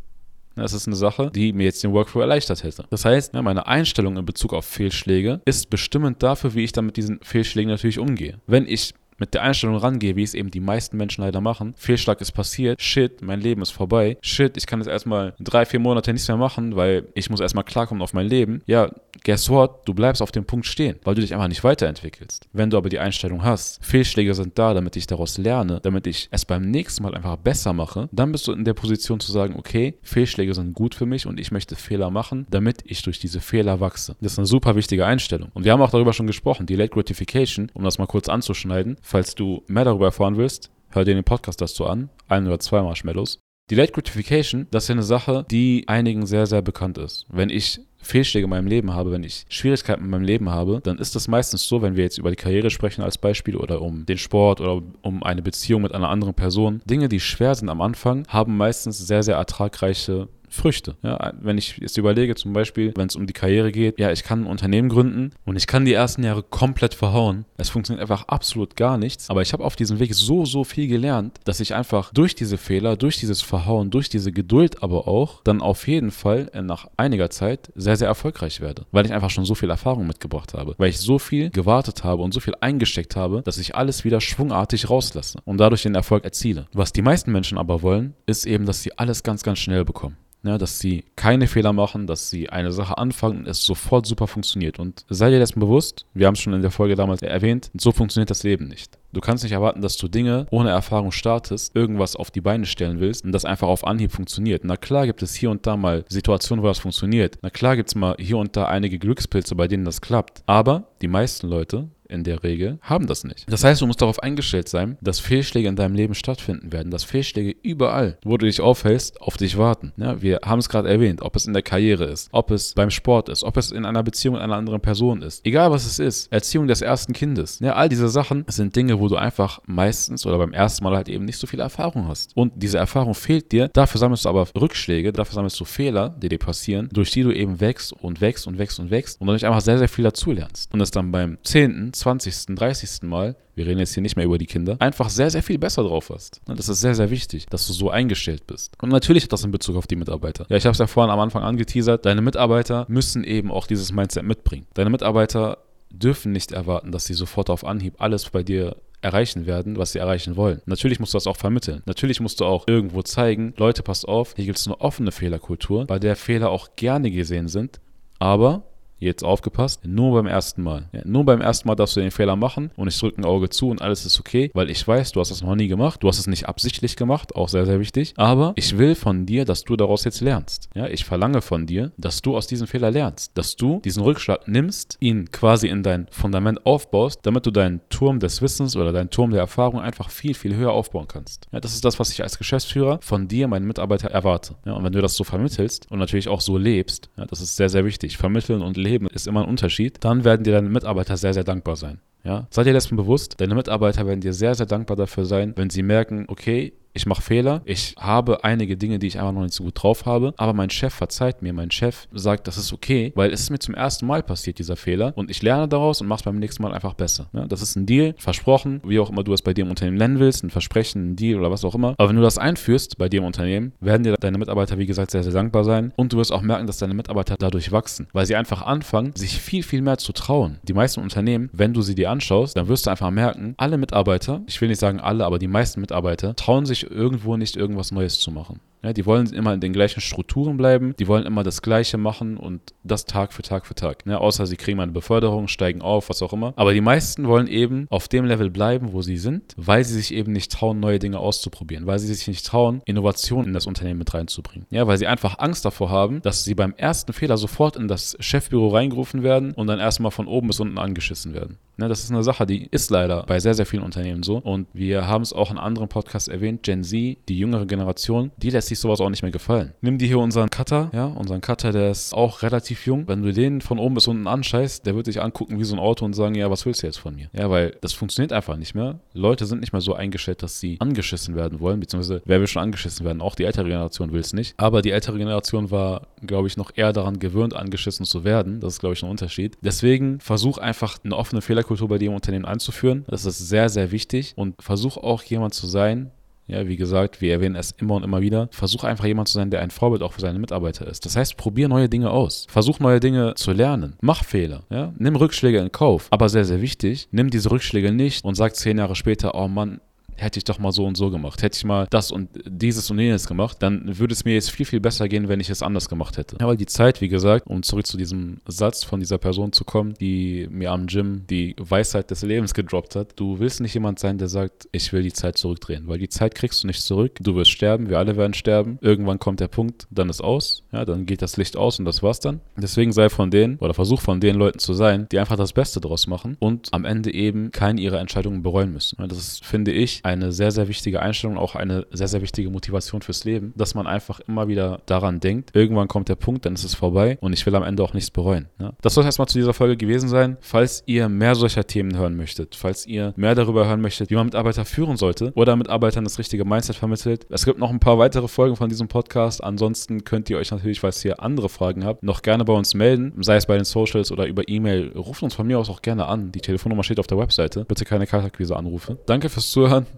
Das 0.57 0.73
ist 0.73 0.87
eine 0.87 0.97
Sache, 0.97 1.31
die 1.35 1.53
mir 1.53 1.65
jetzt 1.65 1.83
den 1.83 1.93
Workflow 1.93 2.21
erleichtert 2.21 2.65
hätte. 2.65 2.85
Das 2.91 3.05
heißt, 3.05 3.35
meine 3.35 3.67
Einstellung 3.67 4.17
in 4.17 4.27
Bezug 4.27 4.53
auf 4.53 4.65
Fehlschläge 4.65 5.41
ist 5.45 5.71
bestimmend 5.71 6.23
dafür, 6.23 6.55
wie 6.55 6.65
ich 6.65 6.73
dann 6.73 6.87
mit 6.87 6.97
diesen 6.97 7.21
Fehlschlägen 7.23 7.71
natürlich 7.71 7.99
umgehe. 7.99 8.41
Wenn 8.47 8.67
ich 8.67 8.95
mit 9.21 9.35
der 9.35 9.43
Einstellung 9.43 9.77
rangehe, 9.77 10.17
wie 10.17 10.23
es 10.23 10.35
eben 10.35 10.51
die 10.51 10.61
meisten 10.61 10.97
Menschen 10.97 11.23
leider 11.23 11.41
machen. 11.41 11.75
Fehlschlag 11.77 12.21
ist 12.21 12.33
passiert, 12.33 12.81
shit, 12.83 13.23
mein 13.23 13.41
Leben 13.41 13.63
ist 13.63 13.71
vorbei, 13.71 14.17
shit, 14.23 14.57
ich 14.57 14.67
kann 14.67 14.81
jetzt 14.81 14.89
erstmal 14.89 15.35
drei, 15.39 15.65
vier 15.67 15.79
Monate 15.79 16.13
nichts 16.13 16.27
mehr 16.27 16.37
machen, 16.37 16.75
weil 16.75 17.07
ich 17.15 17.31
muss 17.31 17.41
erstmal 17.41 17.65
klarkommen 17.65 18.03
auf 18.03 18.15
mein 18.15 18.27
Leben. 18.27 18.63
Ja, 18.67 18.91
guess 19.25 19.49
what? 19.51 19.87
Du 19.87 19.95
bleibst 19.95 20.23
auf 20.23 20.33
dem 20.33 20.45
Punkt 20.45 20.67
stehen, 20.67 20.99
weil 21.05 21.15
du 21.15 21.21
dich 21.21 21.35
einfach 21.35 21.49
nicht 21.49 21.63
weiterentwickelst. 21.63 22.49
Wenn 22.53 22.71
du 22.71 22.77
aber 22.77 22.89
die 22.89 22.99
Einstellung 22.99 23.45
hast, 23.45 23.85
Fehlschläge 23.85 24.35
sind 24.35 24.59
da, 24.59 24.75
damit 24.75 24.97
ich 24.97 25.07
daraus 25.07 25.39
lerne, 25.39 25.81
damit 25.81 26.07
ich 26.07 26.29
es 26.31 26.45
beim 26.45 26.71
nächsten 26.71 27.03
Mal 27.03 27.15
einfach 27.15 27.37
besser 27.37 27.73
mache, 27.73 28.09
dann 28.13 28.33
bist 28.33 28.49
du 28.49 28.53
in 28.53 28.65
der 28.65 28.75
Position 28.75 29.21
zu 29.21 29.33
sagen, 29.33 29.57
okay, 29.57 29.95
Fehlschläge 30.03 30.55
sind 30.55 30.75
gut 30.75 30.95
für 30.95 31.07
mich 31.07 31.27
und 31.27 31.39
ich 31.39 31.51
möchte 31.51 31.77
Fehler 31.77 32.11
machen, 32.11 32.47
damit 32.51 32.83
ich 32.85 33.03
durch 33.03 33.19
diese 33.19 33.41
Fehler 33.41 33.81
wachse. 33.81 34.17
Das 34.21 34.33
ist 34.33 34.39
eine 34.39 34.47
super 34.47 34.77
wichtige 34.77 35.05
Einstellung. 35.05 35.51
Und 35.53 35.65
wir 35.65 35.73
haben 35.73 35.83
auch 35.83 35.91
darüber 35.91 36.13
schon 36.13 36.27
gesprochen, 36.27 36.67
Delayed 36.67 36.91
Gratification, 36.91 37.71
um 37.75 37.85
das 37.85 37.99
mal 37.99 38.07
kurz 38.07 38.29
anzuschneiden, 38.29 38.97
Falls 39.11 39.35
du 39.35 39.65
mehr 39.67 39.85
darüber 39.85 40.05
erfahren 40.05 40.37
willst, 40.37 40.71
hör 40.91 41.05
dir 41.05 41.15
den 41.15 41.25
Podcast 41.25 41.61
dazu 41.61 41.85
an. 41.85 42.11
Ein 42.29 42.47
oder 42.47 42.61
zwei 42.61 42.81
Marshmallows. 42.81 43.41
Delayed 43.69 43.93
Gratification, 43.93 44.69
das 44.71 44.85
ist 44.85 44.89
ja 44.89 44.93
eine 44.93 45.03
Sache, 45.03 45.45
die 45.51 45.83
einigen 45.89 46.27
sehr, 46.27 46.47
sehr 46.47 46.63
bekannt 46.63 46.97
ist. 46.97 47.27
Wenn 47.29 47.51
ich 47.51 47.81
Fehlschläge 47.99 48.45
in 48.45 48.51
meinem 48.51 48.69
Leben 48.69 48.95
habe, 48.95 49.11
wenn 49.11 49.25
ich 49.25 49.47
Schwierigkeiten 49.49 50.05
in 50.05 50.11
meinem 50.11 50.23
Leben 50.23 50.49
habe, 50.49 50.81
dann 50.81 50.99
ist 50.99 51.17
das 51.17 51.27
meistens 51.27 51.67
so, 51.67 51.83
wenn 51.83 51.97
wir 51.97 52.05
jetzt 52.05 52.19
über 52.19 52.31
die 52.31 52.37
Karriere 52.37 52.71
sprechen 52.71 53.03
als 53.03 53.19
Beispiel 53.19 53.57
oder 53.57 53.83
um 53.83 54.07
den 54.07 54.17
Sport 54.17 54.61
oder 54.61 54.81
um 55.03 55.25
eine 55.25 55.43
Beziehung 55.43 55.83
mit 55.83 55.93
einer 55.93 56.09
anderen 56.09 56.35
Person. 56.35 56.81
Dinge, 56.85 57.09
die 57.09 57.19
schwer 57.19 57.57
sind 57.57 57.69
am 57.69 57.81
Anfang, 57.81 58.25
haben 58.29 58.57
meistens 58.57 58.99
sehr, 58.99 59.25
sehr 59.25 59.35
ertragreiche 59.35 60.29
Früchte. 60.51 60.97
Ja, 61.03 61.33
wenn 61.41 61.59
ich 61.59 61.79
jetzt 61.79 61.97
überlege, 61.97 62.35
zum 62.35 62.53
Beispiel, 62.53 62.93
wenn 62.97 63.07
es 63.07 63.17
um 63.17 63.27
die 63.27 63.33
Karriere 63.33 63.73
geht, 63.73 63.99
ja, 63.99 64.11
ich 64.11 64.25
kann 64.25 64.43
ein 64.43 64.47
Unternehmen 64.47 64.89
gründen 64.89 65.31
und 65.45 65.57
ich 65.57 65.67
kann 65.67 65.85
die 65.85 65.93
ersten 65.93 66.25
Jahre 66.25 66.43
komplett 66.43 66.95
verhauen. 66.95 67.45
Es 67.57 67.71
funktioniert 67.71 68.03
einfach 68.03 68.29
absolut 68.29 68.77
gar 68.77 68.99
nichts. 68.99 69.31
Aber 69.31 69.43
ich 69.43 69.53
habe 69.53 69.65
auf 69.65 69.77
diesem 69.77 70.01
Weg 70.01 70.15
so, 70.15 70.45
so 70.45 70.65
viel 70.65 70.89
gelernt, 70.89 71.39
dass 71.45 71.61
ich 71.61 71.75
einfach 71.75 72.13
durch 72.13 72.35
diese 72.35 72.59
Fehler, 72.59 72.97
durch 72.97 73.19
dieses 73.19 73.43
Verhauen, 73.43 73.91
durch 73.91 74.09
diese 74.09 74.33
Geduld 74.33 74.83
aber 74.83 75.07
auch, 75.07 75.43
dann 75.45 75.63
auf 75.63 75.87
jeden 75.87 76.11
Fall 76.11 76.51
nach 76.63 76.89
einiger 76.97 77.31
Zeit 77.31 77.73
sehr, 77.75 77.97
sehr 77.97 78.09
erfolgreich 78.09 78.61
werde. 78.61 78.87
Weil 78.91 79.07
ich 79.07 79.13
einfach 79.13 79.31
schon 79.31 79.45
so 79.45 79.55
viel 79.55 79.71
Erfahrung 79.71 80.07
mitgebracht 80.07 80.55
habe. 80.55 80.75
Weil 80.79 80.91
ich 80.91 80.99
so 80.99 81.19
viel 81.19 81.51
gewartet 81.51 82.03
habe 82.03 82.23
und 82.23 82.35
so 82.35 82.41
viel 82.41 82.55
eingesteckt 82.61 83.15
habe, 83.15 83.43
dass 83.43 83.59
ich 83.59 83.77
alles 83.77 84.05
wieder 84.05 84.21
schwungartig 84.21 84.91
rauslasse 84.91 85.39
und 85.45 85.59
dadurch 85.59 85.83
den 85.83 85.95
Erfolg 85.95 86.25
erziele. 86.25 86.67
Was 86.73 86.93
die 86.93 87.03
meisten 87.03 87.31
Menschen 87.31 87.59
aber 87.59 87.83
wollen, 87.83 88.15
ist 88.27 88.47
eben, 88.47 88.67
dass 88.67 88.83
sie 88.83 88.99
alles 88.99 89.23
ganz, 89.23 89.43
ganz 89.43 89.59
schnell 89.59 89.85
bekommen 89.85 90.17
ne, 90.43 90.59
dass 90.59 90.79
sie 90.79 91.05
keine 91.17 91.47
Fehler 91.47 91.73
machen, 91.73 92.07
dass 92.07 92.31
sie 92.31 92.51
eine 92.51 92.73
Sache 92.73 92.99
anfangen 92.99 93.41
und 93.41 93.49
es 93.49 93.65
sofort 93.65 94.07
super 94.07 94.27
funktioniert. 94.27 94.79
Und 94.79 95.05
sei 95.09 95.31
dir 95.31 95.39
dessen 95.39 95.61
bewusst, 95.61 96.07
wir 96.15 96.27
haben 96.27 96.35
es 96.35 96.41
schon 96.41 96.53
in 96.53 96.63
der 96.63 96.71
Folge 96.71 96.95
damals 96.95 97.23
erwähnt, 97.23 97.71
so 97.79 97.93
funktioniert 97.93 98.31
das 98.31 98.43
Leben 98.43 98.69
nicht. 98.69 98.99
Du 99.13 99.21
kannst 99.21 99.43
nicht 99.43 99.53
erwarten, 99.53 99.83
dass 99.83 99.97
du 99.97 100.07
Dinge 100.07 100.47
ohne 100.51 100.71
Erfahrung 100.71 101.11
startest, 101.11 101.75
irgendwas 101.75 102.15
auf 102.15 102.31
die 102.31 102.41
Beine 102.41 102.65
stellen 102.65 103.01
willst 103.01 103.25
und 103.25 103.33
das 103.33 103.45
einfach 103.45 103.67
auf 103.67 103.85
Anhieb 103.85 104.13
funktioniert. 104.13 104.63
Na 104.65 104.77
klar 104.77 105.07
gibt 105.07 105.23
es 105.23 105.35
hier 105.35 105.51
und 105.51 105.67
da 105.67 105.77
mal 105.77 106.05
Situationen, 106.09 106.63
wo 106.63 106.69
das 106.69 106.79
funktioniert. 106.79 107.39
Na 107.43 107.51
klar 107.51 107.77
gibt 107.77 107.89
es 107.89 107.95
mal 107.97 108.15
hier 108.19 108.39
und 108.39 108.57
da 108.57 108.67
einige 108.67 108.99
Glückspilze, 108.99 109.57
bei 109.57 109.67
denen 109.67 109.85
das 109.85 110.01
klappt. 110.01 110.43
Aber 110.47 110.85
die 111.03 111.09
meisten 111.09 111.49
Leute 111.49 111.89
in 112.11 112.25
der 112.25 112.43
Regel 112.43 112.79
haben 112.83 113.07
das 113.07 113.25
nicht. 113.25 113.51
Das 113.51 113.65
heißt, 113.65 113.81
du 113.81 113.87
musst 113.87 114.01
darauf 114.03 114.23
eingestellt 114.23 114.69
sein, 114.69 114.99
dass 115.01 115.21
Fehlschläge 115.21 115.69
in 115.69 115.77
deinem 115.77 115.95
Leben 115.95 116.15
stattfinden 116.15 116.73
werden, 116.73 116.91
dass 116.91 117.05
Fehlschläge 117.05 117.55
überall, 117.63 118.19
wo 118.25 118.37
du 118.37 118.47
dich 118.47 118.61
aufhältst, 118.61 119.21
auf 119.21 119.37
dich 119.37 119.57
warten. 119.57 119.93
Ja, 119.97 120.21
wir 120.21 120.41
haben 120.45 120.59
es 120.59 120.69
gerade 120.69 120.89
erwähnt, 120.89 121.23
ob 121.23 121.37
es 121.37 121.47
in 121.47 121.53
der 121.53 121.63
Karriere 121.63 122.05
ist, 122.05 122.29
ob 122.33 122.51
es 122.51 122.75
beim 122.75 122.91
Sport 122.91 123.29
ist, 123.29 123.45
ob 123.45 123.57
es 123.57 123.71
in 123.71 123.85
einer 123.85 124.03
Beziehung 124.03 124.35
mit 124.35 124.43
einer 124.43 124.57
anderen 124.57 124.81
Person 124.81 125.23
ist. 125.23 125.47
Egal 125.47 125.71
was 125.71 125.87
es 125.87 125.99
ist, 125.99 126.33
Erziehung 126.33 126.67
des 126.67 126.83
ersten 126.83 127.13
Kindes. 127.13 127.59
Ja, 127.61 127.75
all 127.75 127.89
diese 127.89 128.09
Sachen 128.09 128.45
sind 128.49 128.75
Dinge, 128.77 129.01
wo 129.01 129.09
du 129.09 129.17
einfach 129.17 129.61
meistens 129.67 130.27
oder 130.27 130.39
beim 130.39 130.53
ersten 130.53 130.85
Mal 130.85 130.97
halt 130.97 131.09
eben 131.09 131.25
nicht 131.25 131.39
so 131.39 131.47
viel 131.47 131.61
Erfahrung 131.61 132.09
hast. 132.09 132.37
Und 132.37 132.53
diese 132.57 132.79
Erfahrung 132.79 133.15
fehlt 133.15 133.53
dir, 133.53 133.69
dafür 133.69 133.99
sammelst 133.99 134.25
du 134.25 134.29
aber 134.29 134.47
Rückschläge, 134.59 135.13
dafür 135.13 135.35
sammelst 135.35 135.59
du 135.61 135.65
Fehler, 135.65 136.11
die 136.11 136.29
dir 136.29 136.39
passieren, 136.39 136.89
durch 136.93 137.11
die 137.11 137.23
du 137.23 137.33
eben 137.33 137.61
wächst 137.61 137.93
und 137.93 138.21
wächst 138.21 138.47
und 138.47 138.59
wächst 138.59 138.81
und 138.81 138.91
wächst 138.91 139.21
und 139.21 139.27
dadurch 139.27 139.47
einfach 139.47 139.61
sehr, 139.61 139.79
sehr 139.79 139.89
viel 139.89 140.05
dazulernst. 140.05 140.73
Und 140.73 140.81
es 140.81 140.91
dann 140.91 141.13
beim 141.13 141.39
10., 141.43 141.93
20., 142.01 142.57
30. 142.57 143.03
Mal, 143.03 143.37
wir 143.55 143.67
reden 143.67 143.79
jetzt 143.79 143.95
hier 143.95 144.03
nicht 144.03 144.17
mehr 144.17 144.25
über 144.25 144.39
die 144.39 144.47
Kinder, 144.47 144.77
einfach 144.81 145.11
sehr, 145.11 145.31
sehr 145.31 145.43
viel 145.43 145.59
besser 145.59 145.83
drauf 145.83 146.11
hast. 146.11 146.41
Das 146.47 146.69
ist 146.69 146.81
sehr, 146.81 146.95
sehr 146.95 147.11
wichtig, 147.11 147.47
dass 147.47 147.67
du 147.67 147.73
so 147.73 147.91
eingestellt 147.91 148.47
bist. 148.47 148.75
Und 148.83 148.91
natürlich 148.91 149.25
hat 149.25 149.33
das 149.33 149.45
in 149.45 149.51
Bezug 149.51 149.77
auf 149.77 149.87
die 149.87 149.97
Mitarbeiter. 149.97 150.47
Ja, 150.49 150.57
ich 150.57 150.65
habe 150.65 150.73
es 150.73 150.79
ja 150.79 150.87
vorhin 150.87 151.11
am 151.11 151.21
Anfang 151.21 151.43
angeteasert, 151.43 152.05
deine 152.05 152.23
Mitarbeiter 152.23 152.87
müssen 152.89 153.25
eben 153.25 153.51
auch 153.51 153.67
dieses 153.67 153.93
Mindset 153.93 154.25
mitbringen. 154.25 154.67
Deine 154.75 154.91
Mitarbeiter 154.91 155.59
dürfen 155.91 156.33
nicht 156.33 156.53
erwarten, 156.53 156.93
dass 156.93 157.05
sie 157.05 157.15
sofort 157.15 157.51
auf 157.51 157.65
Anhieb 157.65 157.95
alles 157.99 158.31
bei 158.31 158.43
dir 158.43 158.77
erreichen 159.03 159.47
werden, 159.47 159.77
was 159.77 159.93
sie 159.93 159.99
erreichen 159.99 160.37
wollen. 160.37 160.61
Natürlich 160.67 161.01
musst 161.01 161.15
du 161.15 161.17
das 161.17 161.27
auch 161.27 161.37
vermitteln. 161.37 161.83
Natürlich 161.87 162.21
musst 162.21 162.41
du 162.41 162.45
auch 162.45 162.67
irgendwo 162.69 163.03
zeigen, 163.03 163.55
Leute, 163.57 163.83
passt 163.83 164.07
auf, 164.07 164.35
hier 164.37 164.45
gibt 164.45 164.59
es 164.59 164.67
eine 164.67 164.81
offene 164.81 165.13
Fehlerkultur, 165.13 165.87
bei 165.87 165.99
der 165.99 166.17
Fehler 166.17 166.51
auch 166.51 166.77
gerne 166.77 167.11
gesehen 167.11 167.49
sind, 167.49 167.81
aber 168.19 168.65
Jetzt 169.01 169.25
aufgepasst, 169.25 169.87
nur 169.87 170.13
beim 170.13 170.27
ersten 170.27 170.63
Mal. 170.63 170.89
Ja, 170.93 171.01
nur 171.07 171.25
beim 171.25 171.41
ersten 171.41 171.67
Mal 171.67 171.75
darfst 171.75 171.97
du 171.97 172.01
den 172.01 172.11
Fehler 172.11 172.37
machen 172.37 172.71
und 172.77 172.87
ich 172.87 172.99
drücke 172.99 173.21
ein 173.21 173.25
Auge 173.25 173.49
zu 173.49 173.71
und 173.71 173.81
alles 173.81 174.05
ist 174.05 174.21
okay, 174.21 174.51
weil 174.53 174.69
ich 174.69 174.87
weiß, 174.87 175.13
du 175.13 175.21
hast 175.21 175.31
das 175.31 175.43
noch 175.43 175.55
nie 175.55 175.69
gemacht. 175.69 176.03
Du 176.03 176.09
hast 176.09 176.19
es 176.19 176.27
nicht 176.27 176.47
absichtlich 176.47 176.97
gemacht, 176.97 177.35
auch 177.35 177.49
sehr, 177.49 177.65
sehr 177.65 177.81
wichtig. 177.81 178.13
Aber 178.17 178.53
ich 178.57 178.77
will 178.77 178.95
von 178.95 179.25
dir, 179.25 179.47
dass 179.47 179.65
du 179.65 179.75
daraus 179.75 180.05
jetzt 180.05 180.21
lernst. 180.21 180.69
Ja, 180.75 180.87
ich 180.87 181.07
verlange 181.07 181.41
von 181.41 181.65
dir, 181.67 181.93
dass 181.97 182.21
du 182.21 182.37
aus 182.37 182.47
diesem 182.47 182.67
Fehler 182.67 182.91
lernst. 182.91 183.39
Dass 183.39 183.57
du 183.57 183.81
diesen 183.85 184.03
Rückschlag 184.03 184.47
nimmst, 184.47 184.99
ihn 185.01 185.31
quasi 185.31 185.69
in 185.69 185.83
dein 185.83 186.07
Fundament 186.11 186.67
aufbaust, 186.67 187.21
damit 187.23 187.47
du 187.47 187.51
deinen 187.51 187.81
Turm 187.89 188.21
des 188.21 188.43
Wissens 188.43 188.77
oder 188.77 188.93
deinen 188.93 189.09
Turm 189.09 189.31
der 189.31 189.41
Erfahrung 189.41 189.81
einfach 189.81 190.11
viel, 190.11 190.35
viel 190.35 190.55
höher 190.55 190.73
aufbauen 190.73 191.09
kannst. 191.09 191.49
Ja, 191.53 191.61
das 191.61 191.73
ist 191.73 191.87
das, 191.87 191.99
was 191.99 192.13
ich 192.13 192.23
als 192.23 192.37
Geschäftsführer 192.37 192.99
von 193.01 193.29
dir, 193.29 193.49
meinen 193.49 193.67
Mitarbeiter, 193.67 194.11
erwarte. 194.11 194.57
Ja, 194.67 194.75
und 194.75 194.85
wenn 194.85 194.93
du 194.93 195.01
das 195.01 195.15
so 195.15 195.25
vermittelst 195.25 195.91
und 195.91 195.99
natürlich 195.99 196.29
auch 196.29 196.43
so 196.43 196.59
lebst, 196.59 197.09
ja, 197.17 197.25
das 197.25 197.41
ist 197.41 197.57
sehr, 197.57 197.71
sehr 197.71 197.87
wichtig. 197.87 198.19
Vermitteln 198.19 198.61
und 198.61 198.77
leben 198.77 198.90
Leben 198.91 199.07
ist 199.07 199.27
immer 199.27 199.43
ein 199.43 199.49
Unterschied, 199.49 199.99
dann 200.01 200.25
werden 200.25 200.45
dir 200.45 200.53
deine 200.53 200.69
Mitarbeiter 200.69 201.17
sehr, 201.17 201.35
sehr 201.35 201.45
dankbar 201.45 201.77
sein. 201.77 202.01
Ja? 202.25 202.47
Seid 202.51 202.67
ihr 202.67 202.73
dessen 202.73 202.97
bewusst? 202.97 203.41
Deine 203.41 203.55
Mitarbeiter 203.55 204.07
werden 204.07 204.21
dir 204.21 204.33
sehr, 204.33 204.55
sehr 204.55 204.67
dankbar 204.67 204.97
dafür 204.97 205.25
sein, 205.25 205.53
wenn 205.57 205.71
sie 205.71 205.83
merken, 205.83 206.27
okay, 206.29 206.73
ich 206.93 207.07
mache 207.07 207.23
Fehler, 207.23 207.63
ich 207.65 207.95
habe 207.99 208.45
einige 208.45 208.77
Dinge, 208.77 208.99
die 208.99 209.07
ich 209.07 209.19
einfach 209.19 209.33
noch 209.33 209.43
nicht 209.43 209.55
so 209.55 209.65
gut 209.65 209.83
drauf 209.83 210.07
habe, 210.07 210.35
aber 210.37 210.53
mein 210.53 210.71
Chef 210.71 210.93
verzeiht 210.93 211.43
mir, 211.43 211.53
mein 211.53 211.71
Chef 211.71 212.09
sagt, 212.13 212.47
das 212.47 212.57
ist 212.57 212.73
okay, 212.73 213.13
weil 213.15 213.33
es 213.33 213.41
ist 213.41 213.51
mir 213.51 213.59
zum 213.59 213.75
ersten 213.75 214.07
Mal 214.07 214.23
passiert, 214.23 214.59
dieser 214.59 214.77
Fehler. 214.77 215.13
Und 215.17 215.31
ich 215.31 215.43
lerne 215.43 215.69
daraus 215.69 216.01
und 216.01 216.09
mache 216.09 216.19
es 216.19 216.25
beim 216.25 216.39
nächsten 216.39 216.63
Mal 216.63 216.73
einfach 216.73 216.95
besser. 216.95 217.29
Ja, 217.33 217.47
das 217.47 217.63
ist 217.63 217.77
ein 217.77 217.87
Deal, 217.87 218.15
versprochen, 218.19 218.81
wie 218.85 218.99
auch 218.99 219.11
immer 219.11 219.23
du 219.23 219.33
es 219.33 219.43
bei 219.43 219.55
dir 219.55 219.63
im 219.63 219.71
Unternehmen 219.71 219.99
nennen 219.99 220.19
willst, 220.19 220.43
ein 220.43 220.51
Versprechen, 220.51 221.13
ein 221.13 221.17
Deal 221.17 221.39
oder 221.39 221.51
was 221.51 221.65
auch 221.65 221.75
immer. 221.75 221.95
Aber 221.99 222.09
wenn 222.09 222.17
du 222.17 222.23
das 222.23 222.39
einführst 222.39 222.99
bei 222.99 223.09
dir 223.09 223.19
im 223.19 223.27
Unternehmen, 223.27 223.73
werden 223.81 224.03
dir 224.03 224.15
deine 224.17 224.39
Mitarbeiter, 224.39 224.79
wie 224.79 224.87
gesagt, 224.87 225.11
sehr, 225.11 225.23
sehr 225.23 225.33
dankbar 225.33 225.65
sein. 225.65 225.93
Und 225.97 226.13
du 226.13 226.17
wirst 226.19 226.33
auch 226.33 226.43
merken, 226.43 226.67
dass 226.67 226.79
deine 226.79 226.95
Mitarbeiter 226.95 227.37
dadurch 227.39 227.73
wachsen, 227.73 228.09
weil 228.13 228.27
sie 228.27 228.37
einfach 228.37 228.63
anfangen, 228.63 229.13
sich 229.15 229.39
viel, 229.41 229.63
viel 229.63 229.83
mehr 229.83 229.99
zu 229.99 230.13
trauen. 230.13 230.59
Die 230.63 230.73
meisten 230.73 231.01
Unternehmen, 231.01 231.51
wenn 231.53 231.73
du 231.73 231.83
sie 231.83 231.95
dir 231.95 232.11
anschaust, 232.11 232.57
dann 232.57 232.69
wirst 232.69 232.87
du 232.87 232.91
einfach 232.91 233.11
merken, 233.11 233.55
alle 233.57 233.79
Mitarbeiter, 233.79 234.43
ich 234.47 234.61
will 234.61 234.69
nicht 234.69 234.81
sagen 234.81 235.01
alle, 235.01 235.25
aber 235.25 235.39
die 235.39 235.49
meisten 235.49 235.81
Mitarbeiter 235.81 236.35
trauen 236.37 236.67
sich 236.67 236.80
irgendwo 236.85 237.37
nicht 237.37 237.57
irgendwas 237.57 237.93
Neues 237.93 238.21
zu 238.21 238.31
machen. 238.31 238.61
Ja, 238.83 238.93
die 238.93 239.05
wollen 239.07 239.27
immer 239.33 239.53
in 239.53 239.61
den 239.61 239.73
gleichen 239.73 240.01
Strukturen 240.01 240.57
bleiben, 240.57 240.95
die 240.99 241.07
wollen 241.07 241.27
immer 241.27 241.43
das 241.43 241.63
Gleiche 241.63 241.99
machen 241.99 242.37
und 242.37 242.61
das 242.83 243.05
Tag 243.05 243.33
für 243.33 243.43
Tag 243.43 243.67
für 243.67 243.75
Tag. 243.75 244.05
Ja, 244.07 244.19
außer 244.19 244.47
sie 244.47 244.57
kriegen 244.57 244.79
mal 244.79 244.85
eine 244.85 244.93
Beförderung, 244.93 245.49
steigen 245.49 245.83
auf, 245.83 246.09
was 246.09 246.23
auch 246.23 246.33
immer. 246.33 246.55
Aber 246.57 246.73
die 246.73 246.81
meisten 246.81 247.29
wollen 247.29 247.47
eben 247.47 247.87
auf 247.91 248.09
dem 248.09 248.25
Level 248.25 248.51
bleiben, 248.51 248.93
wo 248.93 249.03
sie 249.03 249.19
sind, 249.19 249.55
weil 249.57 249.85
sie 249.85 249.95
sich 249.95 250.15
eben 250.15 250.33
nicht 250.33 250.51
trauen, 250.51 250.81
neue 250.81 250.99
Dinge 250.99 251.19
auszuprobieren, 251.19 251.87
weil 251.87 251.99
sie 251.99 252.13
sich 252.13 252.27
nicht 252.27 252.47
trauen, 252.47 252.81
Innovation 252.87 253.47
in 253.47 253.53
das 253.53 253.67
Unternehmen 253.67 253.99
mit 253.99 254.15
reinzubringen. 254.15 254.67
Ja, 254.71 254.87
weil 254.87 254.99
sie 254.99 255.07
einfach 255.07 255.39
Angst 255.39 255.65
davor 255.65 255.91
haben, 255.91 256.23
dass 256.23 256.45
sie 256.45 256.55
beim 256.55 256.75
ersten 256.77 257.13
Fehler 257.13 257.37
sofort 257.37 257.77
in 257.77 257.89
das 257.89 258.17
Chefbüro 258.21 258.69
reingerufen 258.69 259.23
werden 259.23 259.53
und 259.53 259.67
dann 259.67 259.79
erstmal 259.79 260.11
von 260.11 260.27
oben 260.27 260.49
bis 260.49 260.61
unten 260.61 260.79
angeschissen 260.79 261.35
werden. 261.35 261.59
Ja, 261.81 261.89
das 261.89 262.05
ist 262.05 262.11
eine 262.11 262.23
Sache, 262.23 262.47
die 262.47 262.69
ist 262.71 262.91
leider 262.91 263.23
bei 263.23 263.41
sehr, 263.41 263.55
sehr 263.55 263.65
vielen 263.65 263.83
Unternehmen 263.83 264.23
so. 264.23 264.37
Und 264.37 264.69
wir 264.75 265.07
haben 265.07 265.23
es 265.23 265.33
auch 265.33 265.51
in 265.51 265.57
anderen 265.57 265.89
Podcasts 265.89 266.29
erwähnt, 266.29 266.63
Gen 266.63 266.85
Z, 266.85 267.17
die 267.29 267.39
jüngere 267.39 267.65
Generation, 267.65 268.33
die 268.37 268.51
lässt 268.51 268.70
sich 268.71 268.81
sowas 268.81 269.01
auch 269.01 269.11
nicht 269.11 269.23
mehr 269.23 269.31
gefallen. 269.31 269.75
Nimm 269.81 269.99
dir 269.99 270.09
hier 270.09 270.19
unseren 270.19 270.51
Cutter, 270.51 270.91
ja, 270.93 271.07
unseren 271.07 271.41
Cutter, 271.41 271.73
der 271.73 271.91
ist 271.91 272.15
auch 272.15 272.43
relativ 272.43 272.87
jung. 272.87 273.07
Wenn 273.07 273.23
du 273.23 273.33
den 273.33 273.61
von 273.61 273.79
oben 273.79 273.95
bis 273.95 274.09
unten 274.09 274.27
anscheißt, 274.27 274.87
der 274.87 274.95
wird 274.97 275.07
dich 275.07 275.21
angucken 275.21 275.59
wie 275.59 275.65
so 275.65 275.75
ein 275.75 275.79
Auto 275.79 276.05
und 276.05 276.15
sagen, 276.15 276.35
ja, 276.35 276.51
was 276.51 276.65
willst 276.67 276.83
du 276.83 276.87
jetzt 276.87 276.99
von 276.99 277.15
mir? 277.15 277.29
Ja, 277.33 277.51
weil 277.51 277.77
das 277.81 277.93
funktioniert 277.93 278.33
einfach 278.33 278.57
nicht 278.57 278.75
mehr. 278.75 279.01
Leute 279.13 279.47
sind 279.47 279.61
nicht 279.61 279.73
mehr 279.73 279.83
so 279.83 279.95
eingestellt, 279.95 280.43
dass 280.43 280.61
sie 280.61 280.77
angeschissen 280.81 281.37
werden 281.37 281.61
wollen, 281.61 281.81
beziehungsweise 281.81 282.23
wer 282.25 282.41
will 282.41 282.47
schon 282.47 282.63
angeschissen 282.63 283.05
werden? 283.05 283.21
Auch 283.21 283.35
die 283.35 283.45
ältere 283.45 283.67
Generation 283.67 284.13
will 284.13 284.21
es 284.21 284.33
nicht. 284.33 284.55
Aber 284.57 284.83
die 284.83 284.91
ältere 284.91 285.19
Generation 285.19 285.71
war, 285.71 286.09
glaube 286.25 286.49
ich, 286.49 286.57
noch 286.57 286.71
eher 286.75 286.93
daran 286.93 287.19
gewöhnt, 287.19 287.55
angeschissen 287.55 288.07
zu 288.07 288.25
werden. 288.25 288.61
Das 288.61 288.75
ist, 288.75 288.81
glaube 288.81 288.95
ich, 288.95 289.03
ein 289.03 289.11
Unterschied. 289.11 289.59
Deswegen 289.63 290.21
versuch 290.21 290.59
einfach 290.59 290.99
eine 291.05 291.17
offene 291.17 291.43
Fehlerkultur 291.43 291.89
bei 291.89 291.99
dir 291.99 292.09
im 292.09 292.15
Unternehmen 292.15 292.45
einzuführen. 292.45 293.05
Das 293.09 293.27
ist 293.27 293.39
sehr, 293.39 293.69
sehr 293.69 293.91
wichtig 293.91 294.33
und 294.37 294.55
versuch 294.61 294.97
auch 294.97 295.23
jemand 295.23 295.55
zu 295.55 295.67
sein, 295.67 296.11
ja, 296.51 296.67
wie 296.67 296.77
gesagt, 296.77 297.21
wir 297.21 297.33
erwähnen 297.33 297.57
es 297.57 297.73
immer 297.73 297.95
und 297.95 298.03
immer 298.03 298.21
wieder. 298.21 298.49
Versuch 298.53 298.85
einfach 298.85 299.05
jemand 299.05 299.29
zu 299.29 299.35
sein, 299.35 299.51
der 299.51 299.61
ein 299.61 299.71
Vorbild 299.71 300.03
auch 300.03 300.13
für 300.13 300.21
seine 300.21 300.39
Mitarbeiter 300.39 300.87
ist. 300.87 301.07
Das 301.07 301.17
heißt, 301.17 301.37
probier 301.37 301.69
neue 301.69 301.89
Dinge 301.89 302.11
aus. 302.11 302.47
Versuch 302.49 302.81
neue 302.81 303.01
Dinge 303.01 303.35
zu 303.37 303.53
lernen. 303.53 303.97
Mach 304.01 304.25
Fehler. 304.25 304.65
Ja? 304.71 304.93
Nimm 304.99 305.17
Rückschläge 305.17 305.59
in 305.59 305.73
Kauf. 305.73 306.09
Aber 306.11 306.29
sehr, 306.29 306.45
sehr 306.45 306.61
wichtig, 306.61 307.09
nimm 307.11 307.31
diese 307.31 307.51
Rückschläge 307.51 307.93
nicht 307.93 308.25
und 308.25 308.35
sag 308.35 308.57
zehn 308.57 308.79
Jahre 308.79 308.97
später, 308.97 309.35
oh 309.35 309.49
Mann, 309.49 309.81
hätte 310.21 310.39
ich 310.39 310.45
doch 310.45 310.59
mal 310.59 310.73
so 310.73 310.87
und 310.87 310.97
so 310.97 311.11
gemacht. 311.11 311.43
Hätte 311.43 311.57
ich 311.57 311.65
mal 311.65 311.87
das 311.91 312.13
und 312.13 312.29
dieses 312.47 312.91
und 312.91 312.99
jenes 312.99 313.27
gemacht, 313.27 313.59
dann 313.61 313.99
würde 313.99 314.13
es 314.13 314.25
mir 314.25 314.35
jetzt 314.35 314.51
viel, 314.51 314.67
viel 314.67 314.81
besser 314.81 315.09
gehen, 315.09 315.29
wenn 315.29 315.41
ich 315.41 315.51
es 315.51 315.63
anders 315.63 315.89
gemacht 315.89 316.17
hätte. 316.17 316.37
Weil 316.41 316.57
die 316.57 316.67
Zeit, 316.67 317.01
wie 317.01 317.09
gesagt, 317.09 317.47
um 317.47 317.63
zurück 317.63 317.87
zu 317.87 317.97
diesem 317.97 318.39
Satz 318.47 318.85
von 318.85 319.01
dieser 319.01 319.19
Person 319.19 319.53
zu 319.53 319.65
kommen, 319.65 319.95
die 320.01 320.49
mir 320.51 320.73
am 320.73 320.87
Gym 320.87 321.27
die 321.29 321.55
Weisheit 321.59 322.11
des 322.11 322.23
Lebens 322.23 322.55
gedroppt 322.55 322.97
hat, 322.97 323.13
du 323.17 323.39
willst 323.39 323.61
nicht 323.61 323.75
jemand 323.75 323.99
sein, 323.99 324.19
der 324.19 324.29
sagt, 324.29 324.69
ich 324.73 324.93
will 324.93 325.03
die 325.03 325.13
Zeit 325.13 325.39
zurückdrehen, 325.39 325.89
weil 325.89 325.99
die 325.99 326.09
Zeit 326.09 326.35
kriegst 326.35 326.63
du 326.63 326.67
nicht 326.67 326.83
zurück. 326.83 327.17
Du 327.21 327.35
wirst 327.35 327.51
sterben, 327.51 327.89
wir 327.89 327.99
alle 327.99 328.17
werden 328.17 328.35
sterben. 328.35 328.79
Irgendwann 328.81 329.19
kommt 329.19 329.41
der 329.41 329.49
Punkt, 329.49 329.87
dann 329.91 330.09
ist 330.09 330.23
aus, 330.23 330.65
ja, 330.73 330.85
dann 330.85 331.07
geht 331.07 331.23
das 331.23 331.37
Licht 331.37 331.57
aus 331.57 331.79
und 331.79 331.85
das 331.85 332.03
war's 332.03 332.21
dann. 332.21 332.41
Deswegen 332.57 332.93
sei 332.93 333.09
von 333.09 333.31
denen 333.31 333.57
oder 333.59 333.75
versuch 333.75 334.01
von 334.01 334.21
den 334.21 334.37
Leuten 334.37 334.59
zu 334.59 334.75
sein, 334.75 335.07
die 335.11 335.19
einfach 335.19 335.37
das 335.37 335.53
Beste 335.53 335.81
draus 335.81 336.07
machen 336.07 336.37
und 336.39 336.73
am 336.73 336.85
Ende 336.85 337.13
eben 337.13 337.51
keine 337.51 337.81
ihrer 337.81 338.01
Entscheidungen 338.01 338.43
bereuen 338.43 338.73
müssen. 338.73 338.97
Das 339.09 339.19
ist, 339.19 339.45
finde 339.45 339.73
ich, 339.73 340.01
eine 340.11 340.33
sehr, 340.33 340.51
sehr 340.51 340.69
wichtige 340.69 341.01
Einstellung, 341.01 341.39
auch 341.39 341.55
eine 341.55 341.87
sehr, 341.91 342.09
sehr 342.09 342.23
wichtige 342.23 342.51
Motivation 342.51 343.03
fürs 343.03 343.25
Leben, 343.25 343.53
dass 343.57 343.75
man 343.75 343.87
einfach 343.87 344.21
immer 344.21 344.49
wieder 344.49 344.81
daran 344.87 345.21
denkt, 345.21 345.51
irgendwann 345.55 345.89
kommt 345.89 346.09
der 346.09 346.17
Punkt, 346.17 346.47
dann 346.47 346.55
ist 346.55 346.65
es 346.65 346.75
vorbei 346.75 347.19
und 347.21 347.33
ich 347.33 347.47
will 347.47 347.55
am 347.55 347.63
Ende 347.63 347.83
auch 347.83 347.95
nichts 347.95 348.11
bereuen. 348.11 348.49
Ne? 348.59 348.73
Das 348.83 348.95
soll 348.95 349.05
erstmal 349.05 349.29
zu 349.29 349.39
dieser 349.39 349.55
Folge 349.55 349.77
gewesen 349.77 350.09
sein. 350.09 350.37
Falls 350.41 350.83
ihr 350.87 351.09
mehr 351.09 351.35
solcher 351.35 351.67
Themen 351.67 351.97
hören 351.97 352.17
möchtet, 352.17 352.55
falls 352.55 352.87
ihr 352.87 353.13
mehr 353.17 353.35
darüber 353.35 353.67
hören 353.67 353.81
möchtet, 353.81 354.11
wie 354.11 354.15
man 354.15 354.27
Mitarbeiter 354.27 354.65
führen 354.65 354.97
sollte 354.97 355.33
oder 355.35 355.57
Mitarbeitern 355.57 356.05
das 356.05 356.19
richtige 356.19 356.45
Mindset 356.45 356.77
vermittelt, 356.77 357.27
es 357.31 357.45
gibt 357.45 357.59
noch 357.59 357.71
ein 357.71 357.81
paar 357.81 357.99
weitere 357.99 358.29
Folgen 358.29 358.57
von 358.57 358.69
diesem 358.69 358.89
Podcast. 358.89 359.43
Ansonsten 359.43 360.05
könnt 360.05 360.29
ihr 360.31 360.39
euch 360.39 360.51
natürlich, 360.51 360.81
falls 360.81 361.05
ihr 361.05 361.23
andere 361.23 361.49
Fragen 361.49 361.85
habt, 361.85 362.03
noch 362.03 362.23
gerne 362.23 362.45
bei 362.45 362.53
uns 362.53 362.75
melden, 362.75 363.13
sei 363.23 363.37
es 363.37 363.47
bei 363.47 363.57
den 363.57 363.65
Socials 363.65 364.11
oder 364.11 364.27
über 364.27 364.49
E-Mail. 364.49 364.93
Ruft 364.97 365.23
uns 365.23 365.35
von 365.35 365.47
mir 365.47 365.59
aus 365.59 365.71
auch 365.71 365.83
gerne 365.83 366.07
an. 366.07 366.33
Die 366.33 366.41
Telefonnummer 366.41 366.83
steht 366.83 366.99
auf 366.99 367.07
der 367.07 367.19
Webseite. 367.19 367.65
Bitte 367.65 367.85
keine 367.85 368.07
Kaltakquise 368.07 368.57
anrufe. 368.57 368.99
Danke 369.07 369.29
fürs 369.29 369.51
Zuhören. 369.51 369.87